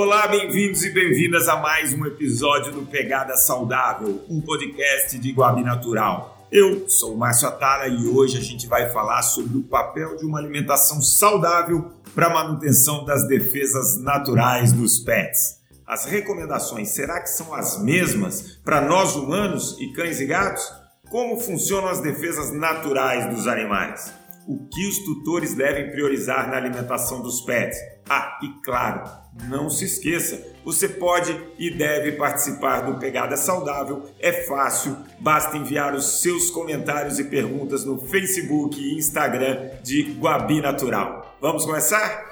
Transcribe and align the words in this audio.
Olá, 0.00 0.28
bem-vindos 0.28 0.84
e 0.84 0.90
bem-vindas 0.90 1.48
a 1.48 1.56
mais 1.56 1.92
um 1.92 2.06
episódio 2.06 2.70
do 2.70 2.86
Pegada 2.86 3.36
Saudável, 3.36 4.24
um 4.30 4.40
podcast 4.40 5.18
de 5.18 5.32
Guabi 5.32 5.64
Natural. 5.64 6.46
Eu 6.52 6.88
sou 6.88 7.14
o 7.14 7.18
Márcio 7.18 7.48
Atala 7.48 7.88
e 7.88 8.06
hoje 8.06 8.38
a 8.38 8.40
gente 8.40 8.68
vai 8.68 8.88
falar 8.90 9.22
sobre 9.22 9.58
o 9.58 9.64
papel 9.64 10.16
de 10.16 10.24
uma 10.24 10.38
alimentação 10.38 11.02
saudável 11.02 11.90
para 12.14 12.28
a 12.28 12.32
manutenção 12.32 13.04
das 13.04 13.26
defesas 13.26 14.00
naturais 14.00 14.72
dos 14.72 15.00
pets. 15.00 15.58
As 15.84 16.04
recomendações 16.04 16.90
será 16.90 17.20
que 17.20 17.30
são 17.30 17.52
as 17.52 17.82
mesmas 17.82 18.56
para 18.64 18.80
nós 18.80 19.16
humanos 19.16 19.76
e 19.80 19.92
cães 19.94 20.20
e 20.20 20.26
gatos? 20.26 20.62
Como 21.10 21.40
funcionam 21.40 21.88
as 21.88 22.00
defesas 22.00 22.52
naturais 22.52 23.34
dos 23.34 23.48
animais? 23.48 24.12
O 24.48 24.66
que 24.66 24.88
os 24.88 25.00
tutores 25.00 25.52
devem 25.52 25.90
priorizar 25.90 26.48
na 26.48 26.56
alimentação 26.56 27.20
dos 27.20 27.42
pets? 27.42 27.76
Ah, 28.08 28.38
e 28.42 28.48
claro, 28.62 29.02
não 29.46 29.68
se 29.68 29.84
esqueça, 29.84 30.42
você 30.64 30.88
pode 30.88 31.38
e 31.58 31.70
deve 31.70 32.12
participar 32.12 32.80
do 32.80 32.98
Pegada 32.98 33.36
Saudável. 33.36 34.08
É 34.18 34.32
fácil, 34.46 34.96
basta 35.20 35.54
enviar 35.58 35.94
os 35.94 36.22
seus 36.22 36.50
comentários 36.50 37.18
e 37.18 37.24
perguntas 37.24 37.84
no 37.84 37.98
Facebook 37.98 38.80
e 38.80 38.96
Instagram 38.96 39.68
de 39.82 40.14
Guabi 40.18 40.62
Natural. 40.62 41.36
Vamos 41.42 41.66
começar? 41.66 42.24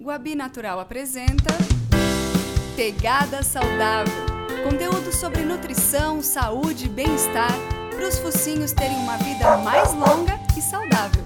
Guabi 0.00 0.34
Natural 0.34 0.80
apresenta 0.80 1.52
Pegada 2.74 3.42
Saudável. 3.42 4.24
Conteúdo 4.62 5.12
sobre 5.12 5.42
nutrição, 5.42 6.22
saúde 6.22 6.86
e 6.86 6.88
bem-estar 6.88 7.83
para 7.94 8.08
os 8.08 8.18
focinhos 8.18 8.72
terem 8.72 8.96
uma 8.96 9.16
vida 9.18 9.56
mais 9.58 9.92
longa 9.94 10.38
e 10.58 10.60
saudável. 10.60 11.22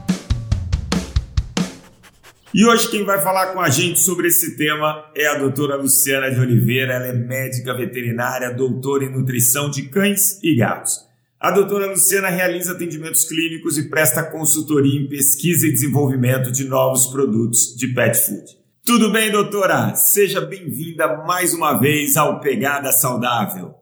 E 2.52 2.66
hoje 2.66 2.90
quem 2.90 3.04
vai 3.04 3.22
falar 3.22 3.52
com 3.52 3.60
a 3.60 3.68
gente 3.68 4.00
sobre 4.00 4.28
esse 4.28 4.56
tema 4.56 5.04
é 5.14 5.26
a 5.26 5.38
doutora 5.38 5.76
Luciana 5.76 6.30
de 6.30 6.40
Oliveira. 6.40 6.94
Ela 6.94 7.06
é 7.06 7.12
médica 7.12 7.74
veterinária, 7.74 8.52
doutora 8.52 9.04
em 9.04 9.12
nutrição 9.12 9.70
de 9.70 9.82
cães 9.82 10.42
e 10.42 10.56
gatos. 10.56 11.06
A 11.40 11.50
doutora 11.50 11.86
Luciana 11.86 12.28
realiza 12.28 12.72
atendimentos 12.72 13.24
clínicos 13.24 13.78
e 13.78 13.88
presta 13.88 14.24
consultoria 14.24 15.00
em 15.00 15.08
pesquisa 15.08 15.66
e 15.66 15.72
desenvolvimento 15.72 16.50
de 16.50 16.64
novos 16.64 17.06
produtos 17.06 17.74
de 17.76 17.88
pet 17.88 18.18
food. 18.18 18.58
Tudo 18.84 19.12
bem, 19.12 19.30
doutora? 19.30 19.94
Seja 19.94 20.40
bem-vinda 20.40 21.18
mais 21.26 21.54
uma 21.54 21.78
vez 21.78 22.16
ao 22.16 22.40
Pegada 22.40 22.90
Saudável. 22.90 23.74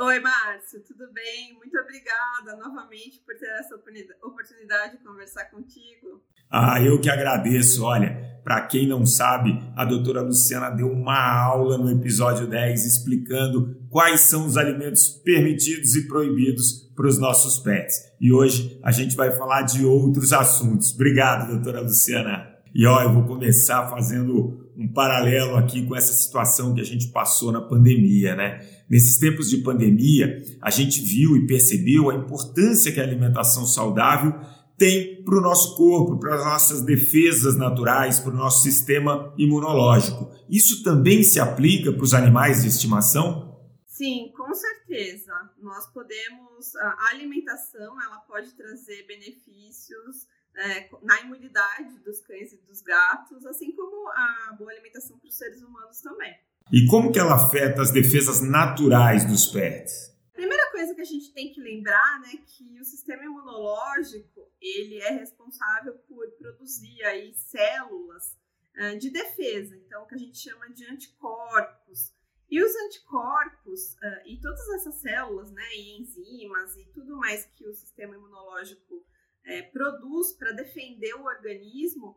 Oi, 0.00 0.20
Márcio, 0.20 0.80
tudo 0.86 1.12
bem? 1.12 1.54
Muito 1.56 1.76
obrigada 1.76 2.56
novamente 2.56 3.20
por 3.26 3.34
ter 3.36 3.48
essa 3.58 3.74
oportunidade 3.74 4.96
de 4.96 5.02
conversar 5.02 5.46
contigo. 5.46 6.22
Ah, 6.48 6.80
eu 6.80 7.00
que 7.00 7.10
agradeço. 7.10 7.82
Olha, 7.82 8.40
para 8.44 8.64
quem 8.68 8.86
não 8.86 9.04
sabe, 9.04 9.58
a 9.74 9.84
doutora 9.84 10.20
Luciana 10.20 10.70
deu 10.70 10.88
uma 10.88 11.18
aula 11.18 11.76
no 11.76 11.90
episódio 11.90 12.46
10 12.46 12.86
explicando 12.86 13.76
quais 13.90 14.20
são 14.20 14.46
os 14.46 14.56
alimentos 14.56 15.08
permitidos 15.08 15.96
e 15.96 16.06
proibidos 16.06 16.88
para 16.94 17.08
os 17.08 17.18
nossos 17.18 17.58
pets. 17.58 17.96
E 18.20 18.32
hoje 18.32 18.78
a 18.84 18.92
gente 18.92 19.16
vai 19.16 19.36
falar 19.36 19.62
de 19.62 19.84
outros 19.84 20.32
assuntos. 20.32 20.94
Obrigado, 20.94 21.50
doutora 21.50 21.80
Luciana. 21.80 22.46
E 22.72 22.86
ó, 22.86 23.02
eu 23.02 23.12
vou 23.12 23.26
começar 23.26 23.88
fazendo 23.88 24.67
um 24.78 24.86
paralelo 24.86 25.56
aqui 25.56 25.84
com 25.84 25.96
essa 25.96 26.12
situação 26.12 26.72
que 26.72 26.80
a 26.80 26.84
gente 26.84 27.08
passou 27.08 27.50
na 27.50 27.60
pandemia, 27.60 28.36
né? 28.36 28.64
Nesses 28.88 29.18
tempos 29.18 29.50
de 29.50 29.58
pandemia, 29.58 30.40
a 30.62 30.70
gente 30.70 31.02
viu 31.02 31.36
e 31.36 31.46
percebeu 31.46 32.08
a 32.08 32.14
importância 32.14 32.92
que 32.92 33.00
a 33.00 33.02
alimentação 33.02 33.66
saudável 33.66 34.32
tem 34.78 35.24
para 35.24 35.36
o 35.36 35.40
nosso 35.40 35.76
corpo, 35.76 36.20
para 36.20 36.36
as 36.36 36.44
nossas 36.44 36.82
defesas 36.82 37.56
naturais, 37.56 38.20
para 38.20 38.32
o 38.32 38.36
nosso 38.36 38.62
sistema 38.62 39.34
imunológico. 39.36 40.30
Isso 40.48 40.84
também 40.84 41.24
se 41.24 41.40
aplica 41.40 41.92
para 41.92 42.04
os 42.04 42.14
animais 42.14 42.62
de 42.62 42.68
estimação? 42.68 43.58
Sim, 43.84 44.30
com 44.36 44.54
certeza. 44.54 45.32
Nós 45.60 45.92
podemos, 45.92 46.76
a 46.76 47.08
alimentação, 47.10 48.00
ela 48.00 48.18
pode 48.28 48.54
trazer 48.54 49.04
benefícios 49.08 50.28
é, 50.56 50.88
na 51.02 51.20
imunidade 51.20 51.98
dos 52.00 52.20
cães 52.20 52.52
e 52.52 52.56
dos 52.58 52.82
gatos, 52.82 53.46
assim 53.46 53.72
como 53.72 54.08
a 54.08 54.56
boa 54.58 54.70
alimentação 54.70 55.18
para 55.18 55.28
os 55.28 55.36
seres 55.36 55.62
humanos 55.62 56.00
também. 56.00 56.34
E 56.72 56.86
como 56.86 57.10
que 57.12 57.18
ela 57.18 57.34
afeta 57.34 57.80
as 57.80 57.90
defesas 57.90 58.42
naturais 58.42 59.24
dos 59.24 59.46
pets? 59.46 60.14
Primeira 60.32 60.70
coisa 60.70 60.94
que 60.94 61.00
a 61.00 61.04
gente 61.04 61.32
tem 61.32 61.52
que 61.52 61.60
lembrar, 61.60 62.20
né, 62.20 62.32
que 62.46 62.80
o 62.80 62.84
sistema 62.84 63.24
imunológico 63.24 64.52
ele 64.60 65.00
é 65.00 65.10
responsável 65.10 65.94
por 66.06 66.30
produzir 66.32 67.02
aí 67.04 67.34
células 67.34 68.36
uh, 68.76 68.98
de 68.98 69.10
defesa, 69.10 69.76
então 69.76 70.06
que 70.06 70.14
a 70.14 70.18
gente 70.18 70.38
chama 70.38 70.68
de 70.70 70.84
anticorpos. 70.86 72.12
E 72.50 72.62
os 72.62 72.74
anticorpos 72.86 73.94
uh, 73.94 74.26
e 74.26 74.40
todas 74.40 74.68
essas 74.70 74.96
células, 74.96 75.50
né, 75.50 75.74
e 75.74 76.00
enzimas 76.00 76.76
e 76.76 76.84
tudo 76.92 77.16
mais 77.16 77.44
que 77.56 77.66
o 77.66 77.74
sistema 77.74 78.14
imunológico 78.14 79.04
é, 79.48 79.62
produz 79.62 80.32
para 80.32 80.52
defender 80.52 81.14
o 81.14 81.24
organismo 81.24 82.16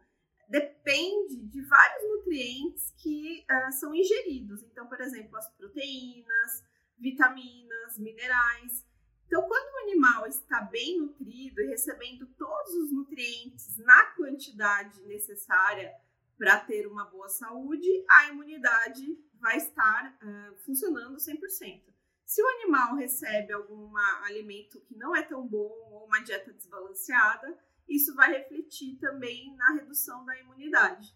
depende 0.50 1.38
de 1.48 1.62
vários 1.62 2.10
nutrientes 2.10 2.92
que 2.98 3.46
uh, 3.50 3.72
são 3.72 3.96
ingeridos. 3.96 4.62
Então, 4.64 4.86
por 4.86 5.00
exemplo, 5.00 5.38
as 5.38 5.50
proteínas, 5.56 6.64
vitaminas, 7.00 7.98
minerais. 7.98 8.86
Então, 9.26 9.48
quando 9.48 9.74
o 9.74 9.90
animal 9.90 10.28
está 10.28 10.62
bem 10.64 11.00
nutrido 11.00 11.62
e 11.62 11.68
recebendo 11.68 12.28
todos 12.38 12.74
os 12.74 12.92
nutrientes 12.92 13.78
na 13.78 14.08
quantidade 14.08 15.02
necessária 15.04 15.94
para 16.38 16.60
ter 16.60 16.86
uma 16.86 17.06
boa 17.06 17.30
saúde, 17.30 17.88
a 18.10 18.28
imunidade 18.28 19.18
vai 19.40 19.56
estar 19.56 20.18
uh, 20.22 20.56
funcionando 20.66 21.16
100%. 21.16 21.91
Se 22.32 22.42
o 22.42 22.48
animal 22.48 22.96
recebe 22.96 23.52
algum 23.52 23.92
alimento 24.26 24.80
que 24.88 24.96
não 24.96 25.14
é 25.14 25.22
tão 25.22 25.46
bom 25.46 25.70
ou 25.92 26.06
uma 26.08 26.24
dieta 26.24 26.54
desbalanceada, 26.54 27.54
isso 27.90 28.16
vai 28.16 28.32
refletir 28.32 28.96
também 29.02 29.54
na 29.58 29.74
redução 29.74 30.26
da 30.26 30.40
imunidade. 30.40 31.10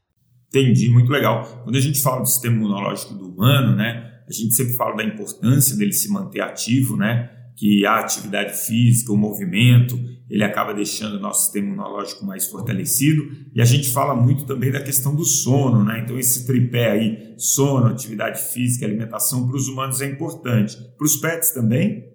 Entendi, 0.49 0.89
muito 0.89 1.09
legal. 1.09 1.63
Quando 1.63 1.77
a 1.77 1.79
gente 1.79 2.01
fala 2.01 2.19
do 2.19 2.27
sistema 2.27 2.57
imunológico 2.57 3.13
do 3.13 3.29
humano, 3.29 3.77
né, 3.77 4.25
a 4.27 4.33
gente 4.33 4.53
sempre 4.55 4.73
fala 4.73 4.97
da 4.97 5.05
importância 5.05 5.77
dele 5.77 5.93
se 5.93 6.11
manter 6.11 6.41
ativo, 6.41 6.97
né, 6.97 7.49
que 7.55 7.85
a 7.85 7.99
atividade 7.99 8.53
física, 8.53 9.13
o 9.13 9.17
movimento, 9.17 9.95
ele 10.29 10.43
acaba 10.43 10.73
deixando 10.73 11.15
o 11.15 11.19
nosso 11.19 11.43
sistema 11.43 11.67
imunológico 11.67 12.25
mais 12.25 12.47
fortalecido. 12.47 13.23
E 13.53 13.61
a 13.61 13.65
gente 13.65 13.91
fala 13.91 14.15
muito 14.15 14.45
também 14.45 14.71
da 14.71 14.83
questão 14.83 15.15
do 15.15 15.23
sono, 15.23 15.83
né? 15.83 15.99
Então, 15.99 16.17
esse 16.17 16.45
tripé 16.45 16.91
aí, 16.91 17.35
sono, 17.37 17.87
atividade 17.87 18.41
física, 18.51 18.85
alimentação, 18.85 19.47
para 19.47 19.55
os 19.55 19.67
humanos 19.67 20.01
é 20.01 20.07
importante. 20.07 20.77
Para 20.97 21.05
os 21.05 21.17
pets 21.17 21.51
também? 21.51 22.11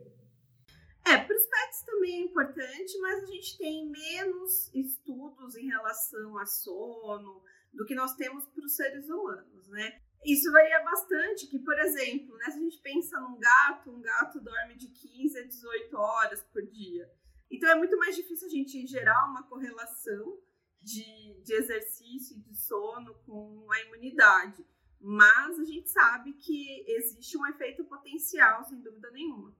É, 1.07 1.17
para 1.17 1.37
os 1.37 1.47
pets 1.47 1.83
também 1.87 2.23
é 2.23 2.25
importante, 2.25 2.99
mas 3.01 3.23
a 3.23 3.27
gente 3.27 3.59
tem 3.59 3.89
menos 3.89 4.71
estudos 4.75 5.57
em 5.57 5.67
relação 5.67 6.39
a 6.39 6.47
sono 6.47 7.43
do 7.73 7.85
que 7.85 7.95
nós 7.95 8.15
temos 8.15 8.45
para 8.47 8.65
os 8.65 8.75
seres 8.75 9.09
humanos, 9.09 9.69
né? 9.69 9.93
Isso 10.25 10.51
varia 10.53 10.81
bastante, 10.81 11.47
que, 11.47 11.59
por 11.59 11.79
exemplo, 11.79 12.37
né, 12.37 12.45
se 12.47 12.59
a 12.59 12.63
gente 12.63 12.79
pensa 12.83 13.19
num 13.21 13.39
gato, 13.39 13.91
um 13.91 14.03
gato 14.03 14.41
dorme 14.41 14.75
de 14.77 14.89
15 14.89 15.39
a 15.39 15.47
18 15.47 15.97
horas 15.97 16.43
por 16.53 16.63
dia. 16.67 17.09
Então 17.51 17.69
é 17.71 17.75
muito 17.75 17.97
mais 17.99 18.15
difícil 18.15 18.47
a 18.47 18.51
gente 18.51 18.87
gerar 18.87 19.29
uma 19.29 19.43
correlação 19.43 20.39
de, 20.81 21.43
de 21.43 21.53
exercício 21.55 22.37
e 22.37 22.41
de 22.41 22.55
sono 22.55 23.15
com 23.27 23.67
a 23.71 23.81
imunidade. 23.81 24.65
Mas 25.01 25.59
a 25.59 25.65
gente 25.65 25.91
sabe 25.91 26.35
que 26.35 26.85
existe 26.87 27.37
um 27.37 27.47
efeito 27.47 27.85
potencial, 27.85 28.63
sem 28.65 28.81
dúvida 28.81 29.11
nenhuma. 29.11 29.55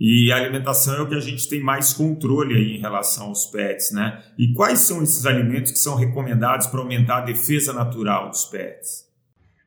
E 0.00 0.30
a 0.30 0.36
alimentação 0.36 0.94
é 0.94 1.00
o 1.00 1.08
que 1.08 1.16
a 1.16 1.20
gente 1.20 1.48
tem 1.48 1.60
mais 1.60 1.92
controle 1.92 2.54
aí 2.54 2.76
em 2.76 2.80
relação 2.80 3.26
aos 3.26 3.46
pets, 3.46 3.90
né? 3.90 4.32
E 4.38 4.52
quais 4.54 4.78
são 4.80 5.02
esses 5.02 5.26
alimentos 5.26 5.72
que 5.72 5.78
são 5.78 5.96
recomendados 5.96 6.68
para 6.68 6.78
aumentar 6.78 7.18
a 7.18 7.24
defesa 7.24 7.72
natural 7.72 8.30
dos 8.30 8.44
pets? 8.44 9.12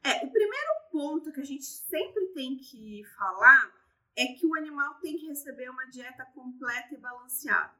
É, 0.01 0.25
o 0.25 0.31
primeiro 0.31 0.71
ponto 0.89 1.31
que 1.33 1.41
a 1.41 1.45
gente 1.45 1.65
sempre 1.65 2.27
tem 2.27 2.55
que 2.57 3.03
falar 3.17 3.80
é 4.15 4.27
que 4.27 4.45
o 4.45 4.55
animal 4.55 4.95
tem 4.95 5.17
que 5.17 5.27
receber 5.27 5.69
uma 5.69 5.85
dieta 5.85 6.25
completa 6.33 6.93
e 6.93 6.97
balanceada. 6.97 7.73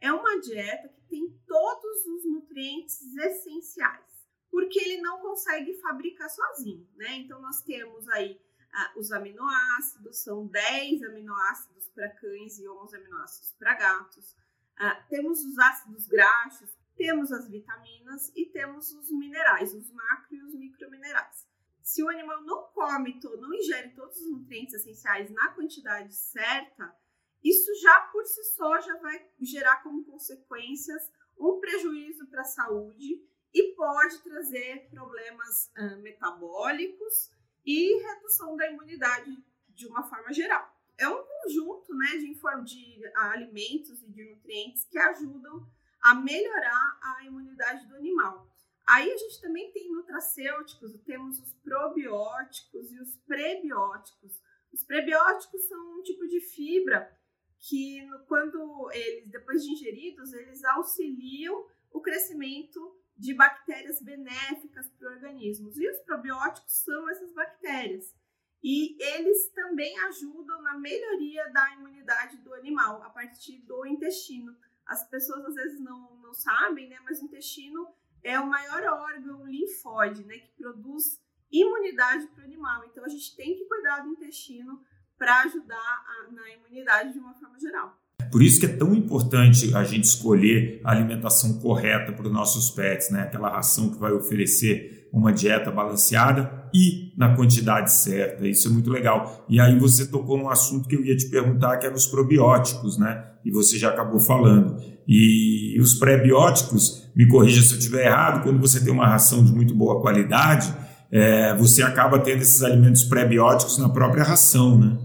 É 0.00 0.12
uma 0.12 0.38
dieta 0.40 0.88
que 0.88 1.00
tem 1.02 1.28
todos 1.46 2.06
os 2.06 2.24
nutrientes 2.24 3.16
essenciais, 3.16 4.28
porque 4.50 4.78
ele 4.78 5.00
não 5.00 5.20
consegue 5.20 5.74
fabricar 5.80 6.28
sozinho, 6.30 6.88
né? 6.96 7.16
Então 7.16 7.40
nós 7.40 7.62
temos 7.62 8.08
aí 8.08 8.40
ah, 8.72 8.92
os 8.96 9.10
aminoácidos, 9.10 10.22
são 10.22 10.46
10 10.46 11.02
aminoácidos 11.02 11.88
para 11.88 12.10
cães 12.10 12.58
e 12.58 12.68
11 12.68 12.96
aminoácidos 12.96 13.52
para 13.58 13.74
gatos. 13.74 14.36
Ah, 14.76 14.94
temos 15.08 15.44
os 15.44 15.58
ácidos 15.58 16.06
graxos, 16.06 16.70
temos 16.96 17.32
as 17.32 17.48
vitaminas 17.48 18.30
e 18.36 18.46
temos 18.46 18.92
os 18.92 19.10
minerais, 19.10 19.74
os 19.74 19.90
macro 19.90 20.36
e 20.36 20.42
os 20.42 20.54
microminerais 20.54 21.47
se 21.88 22.02
o 22.02 22.08
animal 22.10 22.42
não 22.42 22.64
come, 22.64 23.18
não 23.40 23.54
ingere 23.54 23.94
todos 23.94 24.14
os 24.18 24.30
nutrientes 24.30 24.74
essenciais 24.74 25.30
na 25.30 25.54
quantidade 25.54 26.14
certa, 26.14 26.94
isso 27.42 27.74
já 27.80 28.00
por 28.12 28.26
si 28.26 28.44
só 28.44 28.78
já 28.78 28.94
vai 28.98 29.26
gerar 29.40 29.82
como 29.82 30.04
consequências 30.04 31.10
um 31.38 31.58
prejuízo 31.58 32.26
para 32.26 32.42
a 32.42 32.44
saúde 32.44 33.26
e 33.54 33.74
pode 33.74 34.18
trazer 34.18 34.86
problemas 34.90 35.72
uh, 35.78 35.96
metabólicos 36.02 37.30
e 37.64 38.02
redução 38.02 38.54
da 38.54 38.70
imunidade 38.70 39.42
de 39.70 39.86
uma 39.86 40.02
forma 40.02 40.30
geral. 40.30 40.70
É 40.98 41.08
um 41.08 41.24
conjunto 41.24 41.94
né, 41.94 42.18
de, 42.18 42.34
de 42.64 43.06
alimentos 43.16 44.02
e 44.02 44.10
de 44.10 44.24
nutrientes 44.24 44.84
que 44.84 44.98
ajudam 44.98 45.66
a 46.02 46.14
melhorar 46.14 46.98
a 47.00 47.24
imunidade 47.24 47.86
do 47.86 47.96
animal. 47.96 48.46
Aí 48.88 49.12
a 49.12 49.16
gente 49.18 49.40
também 49.42 49.70
tem 49.70 49.92
nutracêuticos, 49.92 50.98
temos 51.04 51.38
os 51.38 51.52
probióticos 51.56 52.90
e 52.90 52.98
os 52.98 53.16
prebióticos. 53.26 54.40
Os 54.72 54.82
prebióticos 54.82 55.62
são 55.68 55.98
um 55.98 56.02
tipo 56.02 56.26
de 56.26 56.40
fibra 56.40 57.14
que, 57.58 58.00
quando 58.26 58.90
eles, 58.92 59.30
depois 59.30 59.62
de 59.62 59.72
ingeridos, 59.72 60.32
eles 60.32 60.64
auxiliam 60.64 61.66
o 61.90 62.00
crescimento 62.00 62.98
de 63.14 63.34
bactérias 63.34 64.00
benéficas 64.00 64.88
para 64.90 65.10
o 65.10 65.12
organismo. 65.12 65.70
E 65.76 65.90
os 65.90 65.98
probióticos 65.98 66.72
são 66.72 67.10
essas 67.10 67.30
bactérias. 67.34 68.16
E 68.62 68.96
eles 69.02 69.50
também 69.50 69.98
ajudam 70.00 70.62
na 70.62 70.78
melhoria 70.78 71.46
da 71.50 71.74
imunidade 71.74 72.38
do 72.38 72.54
animal 72.54 73.02
a 73.02 73.10
partir 73.10 73.58
do 73.66 73.84
intestino. 73.84 74.56
As 74.86 75.06
pessoas 75.10 75.44
às 75.44 75.54
vezes 75.54 75.78
não, 75.78 76.16
não 76.22 76.32
sabem, 76.32 76.88
né? 76.88 76.98
Mas 77.04 77.20
o 77.20 77.26
intestino 77.26 77.86
é 78.22 78.38
o 78.38 78.48
maior 78.48 78.82
órgão 78.84 79.46
linfóide, 79.46 80.24
né? 80.24 80.38
Que 80.38 80.50
produz 80.56 81.20
imunidade 81.50 82.26
para 82.28 82.42
o 82.42 82.46
animal. 82.46 82.84
Então 82.90 83.04
a 83.04 83.08
gente 83.08 83.34
tem 83.36 83.54
que 83.54 83.64
cuidar 83.64 84.00
do 84.00 84.10
intestino 84.10 84.80
para 85.18 85.42
ajudar 85.42 85.76
a, 85.76 86.32
na 86.32 86.50
imunidade 86.50 87.12
de 87.12 87.18
uma 87.18 87.34
forma 87.34 87.58
geral. 87.58 87.98
Por 88.30 88.42
isso 88.42 88.60
que 88.60 88.66
é 88.66 88.76
tão 88.76 88.94
importante 88.94 89.74
a 89.74 89.84
gente 89.84 90.04
escolher 90.04 90.80
a 90.84 90.92
alimentação 90.92 91.58
correta 91.60 92.12
para 92.12 92.26
os 92.26 92.32
nossos 92.32 92.70
pets, 92.70 93.10
né? 93.10 93.22
Aquela 93.22 93.48
ração 93.48 93.90
que 93.90 93.98
vai 93.98 94.12
oferecer 94.12 95.08
uma 95.12 95.32
dieta 95.32 95.70
balanceada 95.70 96.68
e 96.74 97.14
na 97.16 97.34
quantidade 97.34 97.92
certa. 97.92 98.46
Isso 98.46 98.68
é 98.68 98.70
muito 98.70 98.90
legal. 98.90 99.46
E 99.48 99.58
aí 99.58 99.78
você 99.78 100.06
tocou 100.06 100.36
num 100.36 100.50
assunto 100.50 100.86
que 100.86 100.94
eu 100.94 101.04
ia 101.04 101.16
te 101.16 101.30
perguntar, 101.30 101.78
que 101.78 101.86
eram 101.86 101.96
os 101.96 102.06
probióticos, 102.06 102.98
né? 102.98 103.24
E 103.44 103.50
você 103.50 103.78
já 103.78 103.88
acabou 103.88 104.20
falando. 104.20 104.76
E 105.06 105.80
os 105.80 105.94
pré-bióticos, 105.94 107.07
me 107.18 107.26
corrija 107.26 107.60
se 107.62 107.72
eu 107.72 107.78
estiver 107.78 108.06
errado, 108.06 108.44
quando 108.44 108.60
você 108.60 108.78
tem 108.80 108.92
uma 108.92 109.08
ração 109.08 109.44
de 109.44 109.52
muito 109.52 109.74
boa 109.74 110.00
qualidade, 110.00 110.72
é, 111.10 111.52
você 111.56 111.82
acaba 111.82 112.22
tendo 112.22 112.42
esses 112.42 112.62
alimentos 112.62 113.02
pré-bióticos 113.02 113.76
na 113.76 113.92
própria 113.92 114.22
ração, 114.22 114.78
né? 114.78 114.96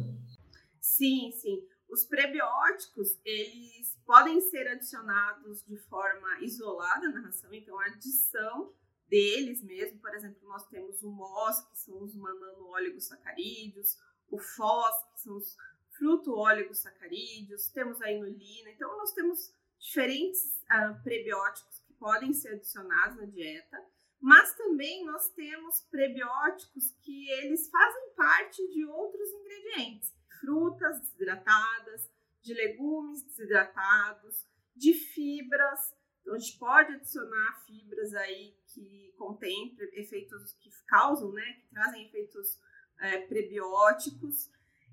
Sim, 0.79 1.31
sim. 1.41 1.63
Os 1.89 2.05
prebióticos, 2.05 3.17
eles 3.25 3.97
podem 4.05 4.39
ser 4.41 4.67
adicionados 4.67 5.65
de 5.67 5.75
forma 5.89 6.39
isolada 6.41 7.09
na 7.09 7.21
ração, 7.21 7.51
então 7.51 7.79
a 7.79 7.85
adição 7.85 8.71
deles 9.09 9.63
mesmo, 9.63 9.97
por 9.97 10.13
exemplo, 10.13 10.37
nós 10.47 10.67
temos 10.67 11.01
o 11.01 11.09
MOS, 11.09 11.61
que 11.71 11.79
são 11.79 12.03
os 12.03 12.15
manano-oligosacarídeos, 12.15 13.97
o 14.29 14.37
FOS, 14.37 14.95
que 15.15 15.21
são 15.21 15.37
os 15.37 15.57
fruto-oligosacarídeos, 15.97 17.69
temos 17.69 17.99
a 18.03 18.11
inulina, 18.11 18.69
então 18.69 18.95
nós 18.99 19.13
temos 19.13 19.51
diferentes 19.79 20.41
uh, 20.69 21.01
prebióticos 21.03 21.82
podem 22.03 22.33
ser 22.33 22.55
adicionados 22.55 23.15
na 23.15 23.25
dieta, 23.25 23.81
mas 24.19 24.53
também 24.55 25.05
nós 25.05 25.29
temos 25.29 25.79
prebióticos 25.89 26.91
que 27.01 27.29
eles 27.29 27.69
fazem 27.69 28.13
parte 28.13 28.67
de 28.73 28.85
outros 28.85 29.29
ingredientes 29.31 30.13
frutas 30.41 30.99
desidratadas, 30.99 32.11
de 32.41 32.53
legumes 32.53 33.23
desidratados, 33.23 34.45
de 34.75 34.93
fibras. 34.93 35.95
Então, 36.19 36.35
a 36.35 36.39
gente 36.39 36.59
pode 36.59 36.93
adicionar 36.93 37.63
fibras 37.65 38.13
aí 38.15 38.57
que 38.67 39.13
contêm 39.17 39.73
efeitos 39.93 40.51
que 40.55 40.69
causam, 40.85 41.31
né, 41.31 41.53
que 41.53 41.69
trazem 41.69 42.05
efeitos 42.05 42.59
é, 42.99 43.19
prebióticos. 43.27 44.51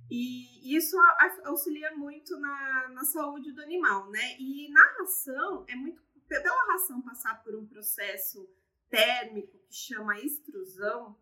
E 0.09 0.77
isso 0.77 0.97
auxilia 1.45 1.97
muito 1.97 2.39
na, 2.39 2.89
na 2.91 3.05
saúde 3.05 3.53
do 3.53 3.63
animal, 3.63 4.11
né? 4.11 4.37
E 4.39 4.69
na 4.73 4.85
ração, 4.99 5.65
é 5.69 5.75
muito. 5.75 6.03
Pela 6.39 6.73
ração 6.73 7.03
passar 7.03 7.43
por 7.43 7.57
um 7.57 7.67
processo 7.67 8.49
térmico 8.89 9.59
que 9.67 9.75
chama 9.75 10.19
extrusão, 10.21 11.19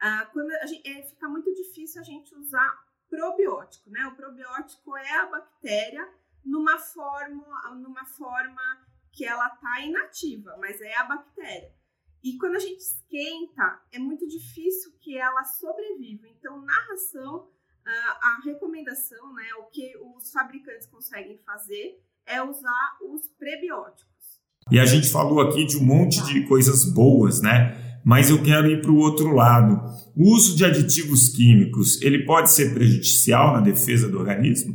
ah, 0.00 0.26
quando 0.32 0.50
gente, 0.68 0.88
é, 0.88 1.02
fica 1.02 1.28
muito 1.28 1.52
difícil 1.52 2.00
a 2.00 2.04
gente 2.04 2.32
usar 2.34 2.72
probiótico, 3.10 3.90
né? 3.90 4.06
O 4.06 4.14
probiótico 4.14 4.96
é 4.96 5.16
a 5.16 5.26
bactéria 5.26 6.08
numa 6.44 6.78
forma, 6.78 7.70
numa 7.74 8.04
forma 8.04 8.86
que 9.10 9.24
ela 9.24 9.50
tá 9.50 9.80
inativa, 9.80 10.56
mas 10.58 10.80
é 10.80 10.94
a 10.94 11.04
bactéria. 11.04 11.74
E 12.22 12.38
quando 12.38 12.54
a 12.54 12.60
gente 12.60 12.80
esquenta, 12.80 13.82
é 13.90 13.98
muito 13.98 14.26
difícil 14.28 14.92
que 15.00 15.18
ela 15.18 15.42
sobreviva. 15.42 16.28
Então, 16.28 16.62
na 16.62 16.78
ração, 16.86 17.50
a 17.84 18.40
recomendação, 18.44 19.32
né, 19.34 19.52
o 19.54 19.64
que 19.64 19.96
os 19.98 20.30
fabricantes 20.30 20.86
conseguem 20.86 21.36
fazer 21.38 22.00
é 22.24 22.40
usar 22.40 22.98
os 23.02 23.28
prebióticos. 23.28 24.41
E 24.72 24.78
a 24.80 24.86
gente 24.86 25.08
falou 25.10 25.40
aqui 25.40 25.66
de 25.66 25.76
um 25.76 25.84
monte 25.84 26.24
de 26.24 26.46
coisas 26.46 26.84
boas, 26.84 27.40
né? 27.40 27.82
mas 28.04 28.30
eu 28.30 28.42
quero 28.42 28.68
ir 28.68 28.82
para 28.82 28.90
o 28.90 28.98
outro 28.98 29.32
lado. 29.34 29.80
O 30.16 30.34
uso 30.34 30.56
de 30.56 30.64
aditivos 30.64 31.28
químicos, 31.28 32.00
ele 32.02 32.24
pode 32.24 32.50
ser 32.50 32.74
prejudicial 32.74 33.52
na 33.52 33.60
defesa 33.60 34.08
do 34.08 34.18
organismo? 34.18 34.74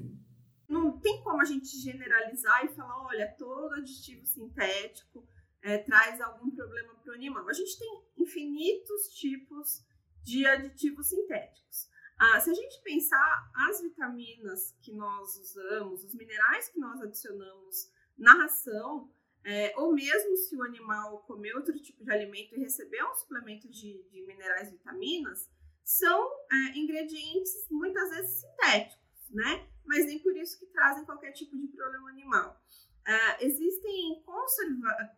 Não 0.67 0.97
tem 0.99 1.21
como 1.23 1.41
a 1.41 1.45
gente 1.45 1.77
generalizar 1.77 2.65
e 2.65 2.69
falar, 2.69 3.05
olha, 3.05 3.27
todo 3.38 3.73
aditivo 3.75 4.25
sintético 4.25 5.27
é, 5.61 5.77
traz 5.79 6.21
algum 6.21 6.50
problema 6.51 6.93
para 6.95 7.11
o 7.11 7.15
animal. 7.15 7.47
A 7.47 7.53
gente 7.53 7.77
tem 7.77 8.01
infinitos 8.17 9.09
tipos 9.15 9.83
de 10.23 10.45
aditivos 10.45 11.07
sintéticos. 11.07 11.88
Ah, 12.19 12.39
se 12.39 12.50
a 12.50 12.53
gente 12.53 12.81
pensar 12.83 13.51
as 13.69 13.81
vitaminas 13.81 14.75
que 14.81 14.91
nós 14.91 15.38
usamos, 15.38 16.03
os 16.03 16.15
minerais 16.15 16.69
que 16.69 16.79
nós 16.79 17.00
adicionamos 17.01 17.91
na 18.17 18.33
ração, 18.33 19.11
é, 19.47 19.73
ou 19.77 19.94
mesmo 19.94 20.35
se 20.35 20.57
o 20.57 20.63
animal 20.63 21.19
comer 21.19 21.55
outro 21.55 21.73
tipo 21.79 22.03
de 22.03 22.11
alimento 22.11 22.53
e 22.53 22.59
receber 22.59 23.01
um 23.01 23.15
suplemento 23.15 23.69
de, 23.69 24.03
de 24.11 24.21
minerais 24.27 24.67
e 24.67 24.71
vitaminas, 24.73 25.49
são 25.85 26.29
é, 26.51 26.77
ingredientes 26.77 27.65
muitas 27.71 28.09
vezes 28.09 28.41
sintéticos, 28.41 29.29
né? 29.29 29.65
Mas 29.86 30.05
nem 30.05 30.19
por 30.19 30.36
isso 30.36 30.60
que 30.60 30.65
trazem 30.65 31.05
qualquer 31.05 31.31
tipo 31.31 31.57
de 31.57 31.65
problema 31.69 32.10
animal. 32.10 32.62
É, 33.07 33.45
existem 33.45 34.22
conserva 34.25 35.15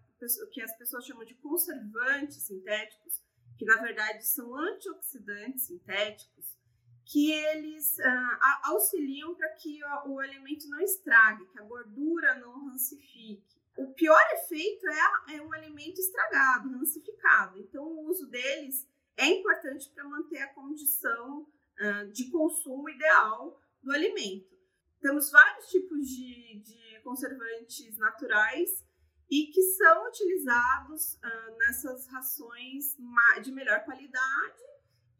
que 0.51 0.62
as 0.62 0.77
pessoas 0.77 1.06
chamam 1.06 1.25
de 1.25 1.34
conservantes 1.34 2.44
sintéticos, 2.44 3.24
que 3.58 3.65
na 3.65 3.82
verdade 3.82 4.24
são 4.27 4.56
antioxidantes 4.56 5.63
sintéticos, 5.63 6.56
que 7.04 7.32
eles 7.32 7.98
uh, 7.98 8.60
auxiliam 8.65 9.34
para 9.34 9.50
que 9.56 9.84
o, 9.84 10.12
o, 10.12 10.20
alimento 10.20 10.70
não 10.70 10.80
estrague, 10.82 11.48
que 11.48 11.58
a 11.58 11.63
gordura 11.63 12.36
não 12.36 12.68
rancifique. 12.68 13.59
O 13.80 13.94
pior 13.94 14.22
efeito 14.34 14.86
é, 14.88 15.36
é 15.36 15.42
um 15.42 15.54
alimento 15.54 16.00
estragado, 16.00 16.70
rancificado. 16.70 17.58
Então, 17.60 17.86
o 17.86 18.10
uso 18.10 18.28
deles 18.28 18.86
é 19.16 19.26
importante 19.26 19.90
para 19.90 20.04
manter 20.04 20.40
a 20.40 20.54
condição 20.54 21.42
uh, 21.42 22.12
de 22.12 22.30
consumo 22.30 22.90
ideal 22.90 23.58
do 23.82 23.92
alimento. 23.92 24.58
Temos 25.00 25.32
vários 25.32 25.68
tipos 25.70 26.08
de, 26.10 26.60
de 26.60 27.00
conservantes 27.04 27.98
naturais 27.98 28.86
e 29.30 29.46
que 29.48 29.62
são 29.62 30.08
utilizados 30.08 31.14
uh, 31.14 31.58
nessas 31.58 32.06
rações 32.08 32.98
de 33.42 33.52
melhor 33.52 33.86
qualidade 33.86 34.64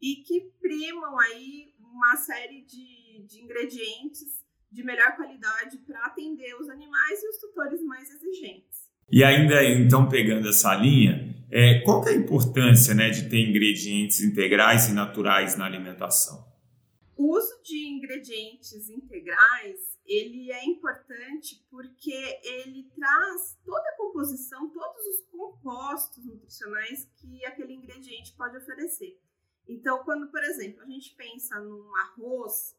e 0.02 0.16
que 0.16 0.52
primam 0.60 1.18
aí 1.18 1.74
uma 1.78 2.16
série 2.16 2.62
de, 2.62 3.24
de 3.26 3.40
ingredientes 3.40 4.44
de 4.70 4.82
melhor 4.82 5.16
qualidade 5.16 5.78
para 5.78 6.06
atender 6.06 6.54
os 6.54 6.68
animais 6.68 7.22
e 7.22 7.28
os 7.28 7.38
tutores 7.38 7.82
mais 7.82 8.08
exigentes. 8.10 8.88
E 9.10 9.24
ainda 9.24 9.64
então 9.64 10.08
pegando 10.08 10.48
essa 10.48 10.74
linha, 10.74 11.34
é, 11.50 11.80
qual 11.80 12.06
é 12.06 12.10
a 12.10 12.16
importância 12.16 12.94
né, 12.94 13.10
de 13.10 13.28
ter 13.28 13.38
ingredientes 13.38 14.20
integrais 14.20 14.88
e 14.88 14.92
naturais 14.92 15.56
na 15.56 15.66
alimentação? 15.66 16.48
O 17.16 17.36
uso 17.36 17.60
de 17.62 17.88
ingredientes 17.88 18.88
integrais 18.88 19.90
ele 20.06 20.50
é 20.50 20.64
importante 20.64 21.64
porque 21.70 22.40
ele 22.42 22.90
traz 22.96 23.56
toda 23.64 23.88
a 23.90 23.96
composição, 23.96 24.68
todos 24.70 25.06
os 25.06 25.20
compostos 25.30 26.24
nutricionais 26.24 27.08
que 27.16 27.44
aquele 27.46 27.74
ingrediente 27.74 28.34
pode 28.36 28.56
oferecer. 28.56 29.20
Então, 29.68 30.02
quando, 30.02 30.28
por 30.30 30.42
exemplo, 30.42 30.82
a 30.82 30.86
gente 30.86 31.14
pensa 31.14 31.60
num 31.60 31.94
arroz, 31.96 32.74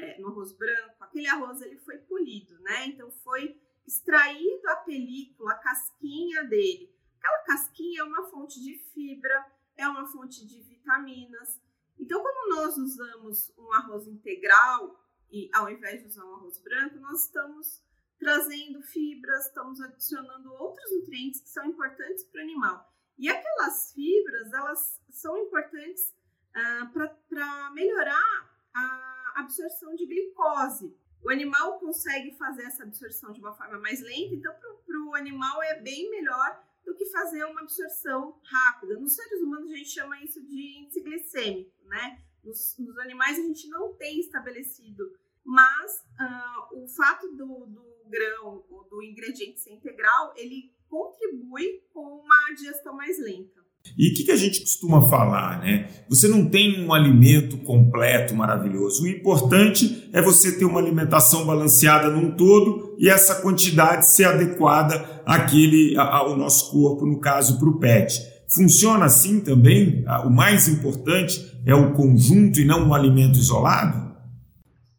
é, 0.00 0.18
no 0.18 0.28
arroz 0.28 0.52
branco, 0.52 0.96
aquele 1.00 1.28
arroz 1.28 1.60
ele 1.60 1.76
foi 1.78 1.98
polido, 1.98 2.58
né? 2.60 2.86
Então 2.86 3.10
foi 3.10 3.60
extraído 3.86 4.68
a 4.68 4.76
película, 4.76 5.52
a 5.52 5.58
casquinha 5.58 6.44
dele. 6.44 6.94
Aquela 7.18 7.38
casquinha 7.44 8.00
é 8.00 8.04
uma 8.04 8.24
fonte 8.28 8.60
de 8.62 8.78
fibra, 8.92 9.46
é 9.76 9.86
uma 9.88 10.06
fonte 10.06 10.46
de 10.46 10.60
vitaminas. 10.62 11.60
Então, 11.98 12.22
quando 12.22 12.56
nós 12.56 12.76
usamos 12.78 13.52
um 13.58 13.72
arroz 13.72 14.06
integral 14.06 14.98
e 15.30 15.50
ao 15.52 15.70
invés 15.70 16.00
de 16.00 16.08
usar 16.08 16.24
um 16.24 16.34
arroz 16.34 16.58
branco, 16.58 16.98
nós 16.98 17.24
estamos 17.24 17.82
trazendo 18.18 18.82
fibras, 18.82 19.46
estamos 19.46 19.80
adicionando 19.80 20.52
outros 20.54 20.90
nutrientes 20.92 21.40
que 21.40 21.48
são 21.48 21.64
importantes 21.66 22.24
para 22.24 22.40
o 22.40 22.44
animal. 22.44 22.92
E 23.18 23.28
aquelas 23.28 23.92
fibras, 23.92 24.52
elas 24.52 25.00
são 25.10 25.36
importantes 25.38 26.14
ah, 26.54 26.90
para 27.28 27.70
melhorar 27.72 28.50
a 28.74 29.19
absorção 29.40 29.94
de 29.94 30.06
glicose. 30.06 30.94
O 31.22 31.30
animal 31.30 31.78
consegue 31.78 32.32
fazer 32.36 32.62
essa 32.62 32.82
absorção 32.84 33.32
de 33.32 33.40
uma 33.40 33.52
forma 33.52 33.78
mais 33.78 34.00
lenta, 34.00 34.34
então 34.34 34.54
para 34.86 35.00
o 35.00 35.14
animal 35.14 35.62
é 35.62 35.80
bem 35.80 36.10
melhor 36.10 36.64
do 36.84 36.94
que 36.94 37.06
fazer 37.06 37.44
uma 37.44 37.60
absorção 37.60 38.40
rápida. 38.42 38.98
Nos 38.98 39.14
seres 39.14 39.42
humanos 39.42 39.70
a 39.70 39.76
gente 39.76 39.90
chama 39.90 40.22
isso 40.22 40.42
de 40.42 40.80
índice 40.80 41.02
glicêmico, 41.02 41.70
né? 41.84 42.22
Nos, 42.42 42.76
nos 42.78 42.96
animais 42.98 43.38
a 43.38 43.42
gente 43.42 43.68
não 43.68 43.92
tem 43.94 44.18
estabelecido, 44.18 45.14
mas 45.44 46.06
uh, 46.18 46.82
o 46.82 46.88
fato 46.88 47.28
do, 47.32 47.66
do 47.66 47.90
grão 48.06 48.64
ou 48.70 48.84
do 48.84 49.02
ingrediente 49.02 49.60
ser 49.60 49.72
integral, 49.72 50.32
ele 50.36 50.72
contribui 50.88 51.84
com 51.92 52.02
uma 52.02 52.54
digestão 52.54 52.94
mais 52.94 53.18
lenta. 53.18 53.59
E 53.98 54.10
o 54.10 54.14
que, 54.14 54.24
que, 54.24 54.32
a 54.32 54.36
gente 54.36 54.60
costuma 54.60 55.08
falar, 55.08 55.60
né? 55.60 55.88
Você 56.08 56.28
não 56.28 56.48
tem 56.48 56.84
um 56.84 56.92
alimento 56.92 57.58
completo, 57.58 58.34
maravilhoso. 58.34 59.02
O 59.02 59.08
importante 59.08 60.08
é 60.12 60.22
você 60.22 60.58
ter 60.58 60.64
uma 60.64 60.80
alimentação 60.80 61.44
balanceada 61.44 62.08
num 62.08 62.34
todo 62.34 62.96
e 62.98 63.08
essa 63.08 63.42
quantidade 63.42 64.08
ser 64.08 64.24
adequada 64.24 65.22
àquele, 65.26 65.96
ao 65.98 66.36
nosso 66.36 66.70
corpo, 66.70 67.04
no 67.04 67.20
caso, 67.20 67.58
para 67.58 67.68
o 67.68 67.78
PET. 67.78 68.20
Funciona 68.54 69.04
assim 69.04 69.40
também? 69.40 70.04
O 70.24 70.30
mais 70.30 70.66
importante 70.66 71.62
é 71.66 71.74
o 71.74 71.92
conjunto 71.92 72.58
e 72.58 72.64
não 72.64 72.88
um 72.88 72.94
alimento 72.94 73.38
isolado? 73.38 74.10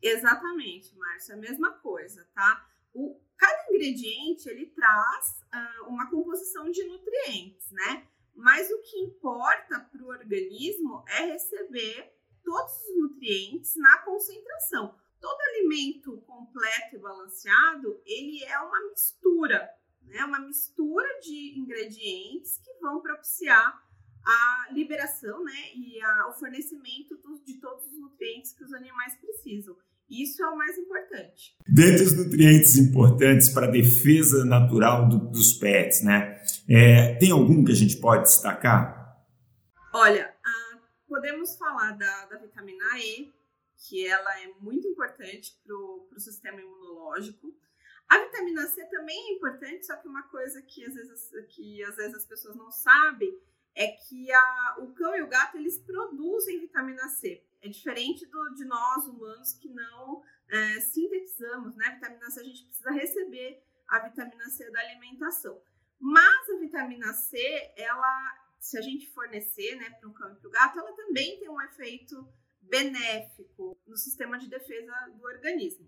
Exatamente, 0.01 0.95
Márcio. 0.97 1.35
A 1.35 1.37
mesma 1.37 1.71
coisa, 1.71 2.25
tá? 2.33 2.65
O, 2.93 3.15
cada 3.37 3.65
ingrediente, 3.69 4.47
ele 4.49 4.67
traz 4.67 5.41
uh, 5.53 5.89
uma 5.89 6.09
composição 6.09 6.69
de 6.71 6.83
nutrientes, 6.83 7.65
né? 7.71 8.03
Mas 8.35 8.69
o 8.71 8.81
que 8.81 8.97
importa 8.99 9.79
para 9.79 10.03
o 10.03 10.07
organismo 10.07 11.03
é 11.07 11.25
receber 11.25 12.13
todos 12.43 12.73
os 12.89 12.97
nutrientes 12.97 13.75
na 13.75 13.97
concentração. 13.99 14.95
Todo 15.19 15.39
alimento 15.41 16.17
completo 16.21 16.95
e 16.95 16.99
balanceado, 16.99 18.01
ele 18.05 18.43
é 18.43 18.59
uma 18.59 18.89
mistura, 18.89 19.69
né? 20.01 20.25
Uma 20.25 20.39
mistura 20.39 21.07
de 21.21 21.59
ingredientes 21.59 22.57
que 22.57 22.73
vão 22.81 23.01
propiciar 23.01 23.81
a 24.25 24.73
liberação, 24.73 25.43
né, 25.43 25.73
e 25.75 25.99
a, 26.01 26.29
o 26.29 26.33
fornecimento 26.33 27.17
do, 27.17 27.43
de 27.43 27.59
todos 27.59 27.85
os 27.87 27.99
nutrientes 27.99 28.53
que 28.53 28.63
os 28.63 28.73
animais 28.73 29.15
precisam. 29.15 29.75
Isso 30.09 30.43
é 30.43 30.47
o 30.47 30.57
mais 30.57 30.77
importante. 30.77 31.55
Dentre 31.65 32.03
os 32.03 32.17
nutrientes 32.17 32.75
importantes 32.75 33.49
para 33.49 33.67
a 33.67 33.71
defesa 33.71 34.43
natural 34.43 35.07
do, 35.07 35.17
dos 35.17 35.53
pets, 35.53 36.03
né? 36.03 36.43
É, 36.73 37.15
tem 37.15 37.31
algum 37.31 37.65
que 37.65 37.73
a 37.73 37.75
gente 37.75 37.97
pode 37.97 38.23
destacar? 38.23 39.21
Olha, 39.93 40.33
podemos 41.05 41.57
falar 41.57 41.91
da, 41.97 42.25
da, 42.27 42.37
vitamina 42.37 42.97
E, 42.97 43.29
que 43.75 44.07
ela 44.07 44.39
é 44.39 44.47
muito 44.61 44.87
importante 44.87 45.59
para 45.65 45.75
o 45.75 46.17
sistema 46.17 46.61
imunológico. 46.61 47.53
A 48.07 48.17
vitamina 48.19 48.65
C 48.67 48.85
também 48.85 49.17
é 49.17 49.33
importante, 49.33 49.85
só 49.85 49.97
que 49.97 50.07
uma 50.07 50.23
coisa 50.23 50.61
que 50.61 50.85
às 50.85 50.93
vezes, 50.93 51.31
que, 51.49 51.83
às 51.83 51.97
vezes 51.97 52.15
as 52.15 52.25
pessoas 52.25 52.55
não 52.55 52.71
sabem 52.71 53.37
é 53.75 53.87
que 53.87 54.31
a, 54.31 54.75
o 54.79 54.93
cão 54.93 55.13
e 55.13 55.21
o 55.21 55.27
gato 55.27 55.57
eles 55.57 55.77
produzem 55.79 56.61
vitamina 56.61 57.09
C. 57.09 57.43
É 57.61 57.67
diferente 57.67 58.25
do, 58.25 58.55
de 58.55 58.63
nós 58.63 59.05
humanos 59.07 59.51
que 59.53 59.67
não 59.67 60.23
é, 60.47 60.79
sintetizamos, 60.79 61.75
né? 61.75 61.95
Vitamina 61.95 62.31
C 62.31 62.39
a 62.39 62.43
gente 62.43 62.63
precisa 62.63 62.91
receber 62.91 63.61
a 63.89 63.99
vitamina 63.99 64.49
C 64.49 64.71
da 64.71 64.79
alimentação. 64.79 65.61
Mas 66.01 66.49
a 66.49 66.57
vitamina 66.57 67.13
C, 67.13 67.37
ela, 67.77 68.39
se 68.59 68.75
a 68.75 68.81
gente 68.81 69.13
fornecer, 69.13 69.75
né, 69.75 69.91
para 69.91 70.09
o 70.09 70.13
cão 70.13 70.33
e 70.33 70.35
para 70.35 70.47
o 70.47 70.51
gato, 70.51 70.79
ela 70.79 70.93
também 70.93 71.39
tem 71.39 71.47
um 71.47 71.61
efeito 71.61 72.27
benéfico 72.59 73.77
no 73.85 73.95
sistema 73.95 74.39
de 74.39 74.49
defesa 74.49 74.91
do 75.15 75.23
organismo. 75.23 75.87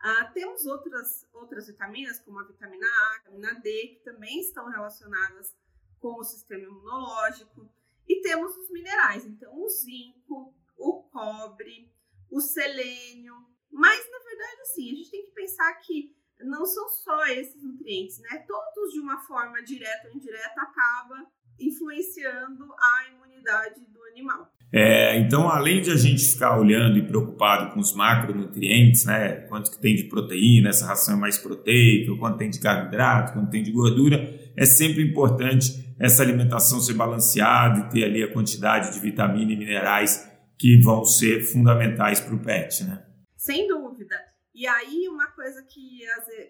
Ah, 0.00 0.24
temos 0.34 0.66
outras, 0.66 1.28
outras 1.32 1.68
vitaminas, 1.68 2.18
como 2.18 2.40
a 2.40 2.44
vitamina 2.44 2.84
A, 2.84 3.06
a 3.06 3.18
vitamina 3.18 3.60
D, 3.60 3.88
que 3.88 4.04
também 4.04 4.40
estão 4.40 4.68
relacionadas 4.68 5.54
com 6.00 6.18
o 6.18 6.24
sistema 6.24 6.64
imunológico. 6.64 7.70
E 8.08 8.20
temos 8.20 8.56
os 8.56 8.68
minerais, 8.68 9.24
então 9.24 9.62
o 9.62 9.68
zinco, 9.68 10.52
o 10.76 11.04
cobre, 11.04 11.88
o 12.28 12.40
selênio. 12.40 13.46
Mas, 13.70 14.10
na 14.10 14.18
verdade, 14.18 14.60
assim, 14.62 14.90
a 14.90 14.94
gente 14.96 15.10
tem 15.10 15.24
que 15.24 15.30
pensar 15.30 15.72
que 15.74 16.16
não 16.44 16.64
são 16.64 16.88
só 16.88 17.26
esses 17.26 17.62
nutrientes, 17.62 18.18
né? 18.20 18.44
Todos, 18.46 18.92
de 18.92 19.00
uma 19.00 19.18
forma 19.20 19.62
direta 19.62 20.08
ou 20.08 20.16
indireta, 20.16 20.60
acaba 20.60 21.26
influenciando 21.58 22.64
a 22.72 23.10
imunidade 23.12 23.80
do 23.92 24.02
animal. 24.12 24.50
É, 24.74 25.18
então, 25.18 25.50
além 25.50 25.82
de 25.82 25.90
a 25.90 25.96
gente 25.96 26.24
ficar 26.24 26.58
olhando 26.58 26.96
e 26.96 27.06
preocupado 27.06 27.74
com 27.74 27.80
os 27.80 27.94
macronutrientes, 27.94 29.04
né, 29.04 29.42
quanto 29.48 29.70
que 29.70 29.78
tem 29.78 29.94
de 29.94 30.04
proteína, 30.04 30.70
essa 30.70 30.86
ração 30.86 31.14
é 31.14 31.18
mais 31.18 31.36
proteica, 31.36 32.16
quanto 32.16 32.38
tem 32.38 32.48
de 32.48 32.58
carboidrato, 32.58 33.34
quanto 33.34 33.50
tem 33.50 33.62
de 33.62 33.70
gordura, 33.70 34.16
é 34.56 34.64
sempre 34.64 35.02
importante 35.02 35.94
essa 36.00 36.22
alimentação 36.22 36.80
ser 36.80 36.94
balanceada 36.94 37.80
e 37.80 37.90
ter 37.90 38.04
ali 38.04 38.22
a 38.22 38.32
quantidade 38.32 38.92
de 38.94 39.00
vitamina 39.00 39.52
e 39.52 39.56
minerais 39.56 40.26
que 40.58 40.80
vão 40.80 41.04
ser 41.04 41.42
fundamentais 41.42 42.20
para 42.20 42.34
o 42.34 42.38
pet, 42.38 42.84
né? 42.84 43.04
Sem 43.36 43.68
dúvida. 43.68 44.31
E 44.54 44.66
aí, 44.66 45.08
uma 45.08 45.30
coisa 45.32 45.62
que, 45.62 46.00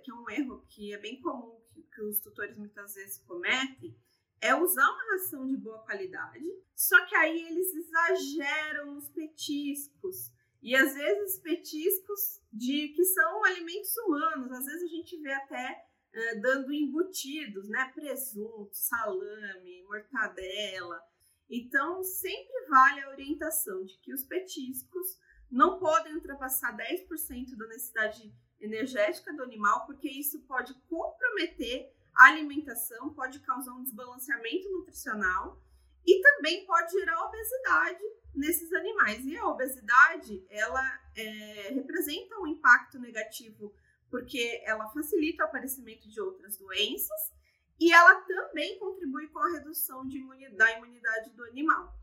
que 0.02 0.10
é 0.10 0.14
um 0.14 0.28
erro 0.28 0.64
que 0.68 0.92
é 0.92 0.98
bem 0.98 1.20
comum 1.20 1.60
que, 1.72 1.82
que 1.82 2.02
os 2.02 2.20
tutores 2.20 2.56
muitas 2.56 2.94
vezes 2.94 3.18
cometem 3.18 3.96
é 4.40 4.54
usar 4.54 4.88
uma 4.88 5.12
ração 5.12 5.46
de 5.46 5.56
boa 5.56 5.78
qualidade, 5.84 6.44
só 6.74 7.06
que 7.06 7.14
aí 7.14 7.46
eles 7.46 7.72
exageram 7.74 8.94
nos 8.94 9.08
petiscos. 9.08 10.32
E 10.60 10.74
às 10.74 10.94
vezes 10.94 11.38
petiscos 11.38 12.40
de 12.52 12.88
que 12.88 13.04
são 13.04 13.44
alimentos 13.44 13.96
humanos, 13.98 14.50
às 14.50 14.64
vezes 14.64 14.82
a 14.82 14.94
gente 14.94 15.16
vê 15.20 15.32
até 15.32 15.86
uh, 16.12 16.40
dando 16.40 16.72
embutidos, 16.72 17.68
né? 17.68 17.90
Presunto, 17.94 18.70
salame, 18.72 19.84
mortadela. 19.84 21.00
Então, 21.48 22.02
sempre 22.02 22.66
vale 22.68 23.00
a 23.02 23.10
orientação 23.10 23.84
de 23.84 23.96
que 23.98 24.12
os 24.12 24.24
petiscos 24.24 25.18
não 25.52 25.78
podem 25.78 26.14
ultrapassar 26.14 26.74
10% 26.74 27.56
da 27.56 27.66
necessidade 27.66 28.34
energética 28.58 29.32
do 29.34 29.42
animal, 29.42 29.84
porque 29.84 30.08
isso 30.08 30.40
pode 30.42 30.72
comprometer 30.88 31.92
a 32.14 32.28
alimentação, 32.28 33.12
pode 33.12 33.38
causar 33.40 33.74
um 33.74 33.82
desbalanceamento 33.82 34.70
nutricional 34.70 35.62
e 36.06 36.20
também 36.22 36.64
pode 36.64 36.92
gerar 36.92 37.22
obesidade 37.26 38.02
nesses 38.34 38.72
animais. 38.72 39.26
E 39.26 39.36
a 39.36 39.46
obesidade, 39.46 40.44
ela 40.48 41.00
é, 41.14 41.70
representa 41.74 42.38
um 42.40 42.46
impacto 42.46 42.98
negativo 42.98 43.74
porque 44.10 44.62
ela 44.64 44.88
facilita 44.90 45.42
o 45.42 45.46
aparecimento 45.46 46.08
de 46.08 46.20
outras 46.20 46.56
doenças 46.56 47.32
e 47.78 47.92
ela 47.92 48.20
também 48.22 48.78
contribui 48.78 49.28
com 49.28 49.38
a 49.38 49.52
redução 49.52 50.06
imunidade, 50.08 50.56
da 50.56 50.78
imunidade 50.78 51.30
do 51.30 51.44
animal. 51.44 51.94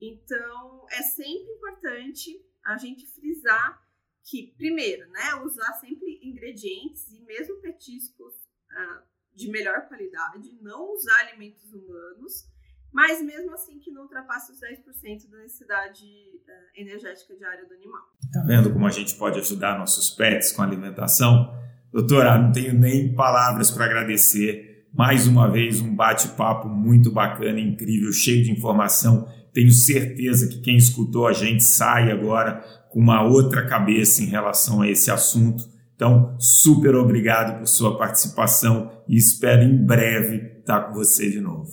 Então, 0.00 0.86
é 0.90 1.02
sempre 1.02 1.52
importante 1.52 2.44
a 2.64 2.76
gente 2.76 3.06
frisar 3.06 3.82
que, 4.24 4.54
primeiro, 4.56 5.08
né, 5.10 5.34
usar 5.44 5.72
sempre 5.74 6.18
ingredientes 6.22 7.10
e 7.10 7.20
mesmo 7.24 7.56
petiscos 7.60 8.34
ah, 8.70 9.02
de 9.34 9.50
melhor 9.50 9.86
qualidade, 9.88 10.56
não 10.62 10.92
usar 10.92 11.20
alimentos 11.20 11.72
humanos, 11.72 12.48
mas 12.92 13.20
mesmo 13.20 13.52
assim 13.52 13.78
que 13.80 13.90
não 13.90 14.02
ultrapasse 14.02 14.52
os 14.52 14.60
10% 14.60 15.28
da 15.28 15.38
necessidade 15.38 16.04
uh, 16.04 16.80
energética 16.80 17.34
diária 17.34 17.66
do 17.66 17.74
animal. 17.74 18.02
Tá 18.32 18.40
vendo 18.46 18.72
como 18.72 18.86
a 18.86 18.90
gente 18.90 19.16
pode 19.16 19.40
ajudar 19.40 19.76
nossos 19.76 20.10
pets 20.10 20.52
com 20.52 20.62
alimentação? 20.62 21.52
Doutora, 21.92 22.38
não 22.38 22.52
tenho 22.52 22.72
nem 22.72 23.12
palavras 23.12 23.72
para 23.72 23.86
agradecer 23.86 24.88
mais 24.92 25.26
uma 25.26 25.50
vez, 25.50 25.80
um 25.80 25.92
bate-papo 25.92 26.68
muito 26.68 27.10
bacana, 27.10 27.58
incrível, 27.58 28.12
cheio 28.12 28.44
de 28.44 28.52
informação. 28.52 29.28
Tenho 29.54 29.70
certeza 29.70 30.48
que 30.48 30.60
quem 30.60 30.76
escutou 30.76 31.28
a 31.28 31.32
gente 31.32 31.62
sai 31.62 32.10
agora 32.10 32.60
com 32.90 32.98
uma 32.98 33.22
outra 33.22 33.64
cabeça 33.64 34.20
em 34.20 34.26
relação 34.26 34.82
a 34.82 34.88
esse 34.88 35.12
assunto. 35.12 35.64
Então, 35.94 36.36
super 36.40 36.96
obrigado 36.96 37.60
por 37.60 37.66
sua 37.66 37.96
participação 37.96 39.04
e 39.08 39.16
espero 39.16 39.62
em 39.62 39.86
breve 39.86 40.58
estar 40.58 40.88
com 40.88 40.94
você 40.94 41.30
de 41.30 41.40
novo. 41.40 41.70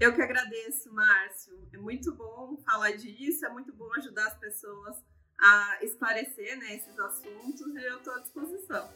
Eu 0.00 0.14
que 0.14 0.22
agradeço, 0.22 0.90
Márcio. 0.92 1.52
É 1.74 1.76
muito 1.76 2.14
bom 2.16 2.56
falar 2.64 2.92
disso, 2.92 3.44
é 3.44 3.50
muito 3.50 3.74
bom 3.74 3.88
ajudar 3.98 4.28
as 4.28 4.38
pessoas 4.38 4.96
a 5.38 5.78
esclarecer 5.82 6.58
né, 6.58 6.76
esses 6.76 6.98
assuntos 6.98 7.74
e 7.74 7.84
eu 7.84 7.98
estou 7.98 8.14
à 8.14 8.20
disposição. 8.20 8.88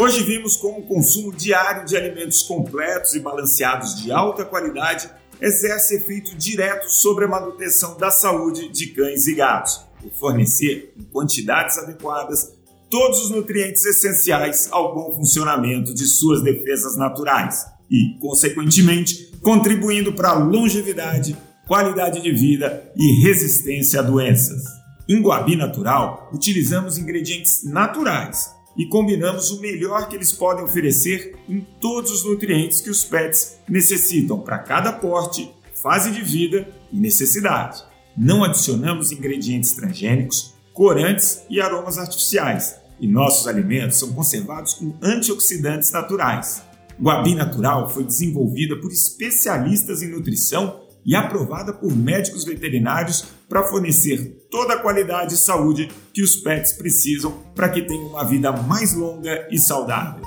Hoje 0.00 0.22
vimos 0.22 0.56
como 0.56 0.78
o 0.78 0.86
consumo 0.86 1.32
diário 1.32 1.84
de 1.84 1.96
alimentos 1.96 2.44
completos 2.44 3.14
e 3.14 3.18
balanceados 3.18 4.00
de 4.00 4.12
alta 4.12 4.44
qualidade 4.44 5.10
exerce 5.40 5.96
efeito 5.96 6.36
direto 6.36 6.88
sobre 6.88 7.24
a 7.24 7.28
manutenção 7.28 7.96
da 7.96 8.08
saúde 8.08 8.68
de 8.68 8.92
cães 8.92 9.26
e 9.26 9.34
gatos, 9.34 9.80
por 10.00 10.12
fornecer, 10.12 10.94
em 10.96 11.02
quantidades 11.02 11.76
adequadas, 11.78 12.52
todos 12.88 13.24
os 13.24 13.30
nutrientes 13.30 13.84
essenciais 13.84 14.68
ao 14.70 14.94
bom 14.94 15.16
funcionamento 15.16 15.92
de 15.92 16.06
suas 16.06 16.44
defesas 16.44 16.96
naturais 16.96 17.66
e, 17.90 18.16
consequentemente, 18.20 19.32
contribuindo 19.42 20.12
para 20.12 20.28
a 20.28 20.38
longevidade, 20.38 21.36
qualidade 21.66 22.22
de 22.22 22.30
vida 22.30 22.88
e 22.94 23.20
resistência 23.24 23.98
a 23.98 24.02
doenças. 24.04 24.62
Em 25.08 25.20
Guabi 25.20 25.56
Natural, 25.56 26.30
utilizamos 26.32 26.98
ingredientes 26.98 27.64
naturais 27.64 28.56
e 28.78 28.86
combinamos 28.86 29.50
o 29.50 29.60
melhor 29.60 30.08
que 30.08 30.14
eles 30.14 30.32
podem 30.32 30.62
oferecer 30.62 31.34
em 31.48 31.66
todos 31.80 32.12
os 32.12 32.24
nutrientes 32.24 32.80
que 32.80 32.88
os 32.88 33.04
pets 33.04 33.58
necessitam 33.68 34.38
para 34.38 34.60
cada 34.60 34.92
porte, 34.92 35.52
fase 35.74 36.12
de 36.12 36.22
vida 36.22 36.68
e 36.92 36.96
necessidade. 36.96 37.82
Não 38.16 38.44
adicionamos 38.44 39.10
ingredientes 39.10 39.72
transgênicos, 39.72 40.54
corantes 40.72 41.42
e 41.50 41.60
aromas 41.60 41.98
artificiais, 41.98 42.76
e 43.00 43.08
nossos 43.08 43.48
alimentos 43.48 43.98
são 43.98 44.12
conservados 44.12 44.74
com 44.74 44.94
antioxidantes 45.02 45.90
naturais. 45.90 46.62
Guabi 47.00 47.34
Natural 47.34 47.90
foi 47.90 48.04
desenvolvida 48.04 48.76
por 48.76 48.92
especialistas 48.92 50.02
em 50.02 50.08
nutrição 50.08 50.80
e 51.08 51.16
aprovada 51.16 51.72
por 51.72 51.90
médicos 51.96 52.44
veterinários 52.44 53.24
para 53.48 53.64
fornecer 53.64 54.46
toda 54.50 54.74
a 54.74 54.78
qualidade 54.78 55.32
e 55.32 55.38
saúde 55.38 55.88
que 56.12 56.22
os 56.22 56.36
pets 56.36 56.72
precisam 56.72 57.32
para 57.54 57.70
que 57.70 57.80
tenham 57.80 58.08
uma 58.08 58.26
vida 58.26 58.52
mais 58.52 58.92
longa 58.92 59.48
e 59.50 59.56
saudável. 59.58 60.22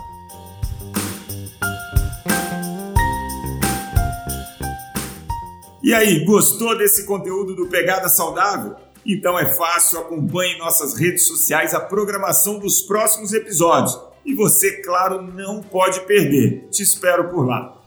E 5.84 5.94
aí, 5.94 6.26
gostou 6.26 6.76
desse 6.76 7.06
conteúdo 7.06 7.56
do 7.56 7.68
Pegada 7.68 8.10
Saudável? 8.10 8.76
Então 9.06 9.38
é 9.38 9.56
fácil, 9.56 10.00
acompanhe 10.00 10.56
em 10.56 10.60
nossas 10.60 10.96
redes 10.96 11.28
sociais 11.28 11.76
a 11.76 11.80
programação 11.80 12.58
dos 12.58 12.82
próximos 12.82 13.34
episódios. 13.34 14.00
E 14.26 14.34
você, 14.34 14.82
claro, 14.82 15.22
não 15.22 15.62
pode 15.62 16.00
perder. 16.02 16.68
Te 16.72 16.82
espero 16.82 17.30
por 17.30 17.46
lá. 17.46 17.81